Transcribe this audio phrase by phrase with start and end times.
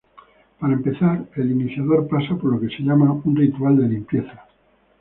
[0.59, 4.47] Para empezar, el iniciador pasa por lo que se llama un ritual de limpieza.